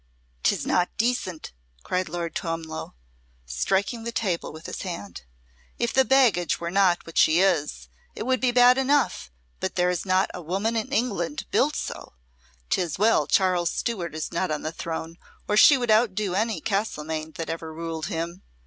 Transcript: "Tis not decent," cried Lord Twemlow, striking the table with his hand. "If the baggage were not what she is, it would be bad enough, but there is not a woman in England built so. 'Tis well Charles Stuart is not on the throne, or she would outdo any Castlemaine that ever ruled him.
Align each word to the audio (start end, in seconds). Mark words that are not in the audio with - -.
"Tis 0.41 0.65
not 0.65 0.89
decent," 0.97 1.53
cried 1.83 2.09
Lord 2.09 2.33
Twemlow, 2.33 2.95
striking 3.45 4.03
the 4.03 4.11
table 4.11 4.51
with 4.51 4.65
his 4.65 4.81
hand. 4.81 5.25
"If 5.77 5.93
the 5.93 6.03
baggage 6.03 6.59
were 6.59 6.71
not 6.71 7.05
what 7.05 7.19
she 7.19 7.39
is, 7.39 7.87
it 8.15 8.23
would 8.23 8.41
be 8.41 8.49
bad 8.49 8.79
enough, 8.79 9.29
but 9.59 9.75
there 9.75 9.91
is 9.91 10.03
not 10.03 10.31
a 10.33 10.41
woman 10.41 10.75
in 10.75 10.87
England 10.87 11.45
built 11.51 11.75
so. 11.75 12.13
'Tis 12.71 12.97
well 12.97 13.27
Charles 13.27 13.69
Stuart 13.69 14.15
is 14.15 14.31
not 14.33 14.49
on 14.49 14.63
the 14.63 14.71
throne, 14.71 15.19
or 15.47 15.55
she 15.55 15.77
would 15.77 15.91
outdo 15.91 16.33
any 16.33 16.61
Castlemaine 16.61 17.33
that 17.33 17.51
ever 17.51 17.71
ruled 17.71 18.07
him. 18.07 18.41